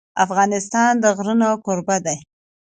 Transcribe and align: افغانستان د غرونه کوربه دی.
افغانستان 0.25 0.91
د 1.03 1.05
غرونه 1.17 1.47
کوربه 1.65 1.97
دی. 2.05 2.17